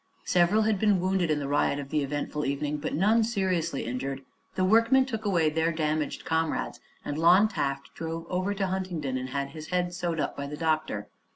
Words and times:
Several 0.25 0.63
had 0.63 0.79
been 0.79 0.99
wounded 0.99 1.29
in 1.29 1.37
the 1.37 1.47
riot 1.47 1.77
of 1.77 1.89
the 1.89 2.01
eventful 2.01 2.43
evening, 2.43 2.77
but 2.77 2.95
none 2.95 3.23
seriously 3.23 3.85
injured. 3.85 4.23
The 4.55 4.65
workmen 4.65 5.05
took 5.05 5.25
away 5.25 5.51
their 5.51 5.71
damaged 5.71 6.25
comrades 6.25 6.79
and 7.05 7.19
Lon 7.19 7.47
Taft 7.47 7.93
drove 7.93 8.25
over 8.27 8.55
to 8.55 8.65
Huntingdon 8.65 9.15
and 9.15 9.29
had 9.29 9.49
his 9.49 9.67
head 9.67 9.93
sewed 9.93 10.19
up 10.19 10.35
by 10.35 10.47
the 10.47 10.57
doctor. 10.57 11.07